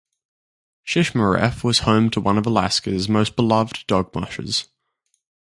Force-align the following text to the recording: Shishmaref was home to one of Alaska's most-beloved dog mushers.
Shishmaref 0.83 1.63
was 1.63 1.81
home 1.81 2.09
to 2.09 2.19
one 2.19 2.39
of 2.39 2.47
Alaska's 2.47 3.07
most-beloved 3.07 3.85
dog 3.85 4.15
mushers. 4.15 4.67